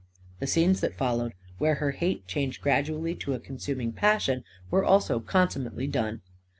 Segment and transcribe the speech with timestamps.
[0.39, 5.19] The scenes that followed, where her hate changed gradually to a consuming passion, were also
[5.19, 6.23] consummately done.